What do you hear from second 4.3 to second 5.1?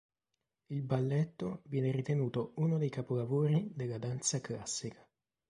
classica.